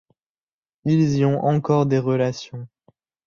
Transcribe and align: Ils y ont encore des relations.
Ils 0.83 1.19
y 1.19 1.25
ont 1.25 1.45
encore 1.45 1.85
des 1.85 1.99
relations. 1.99 2.67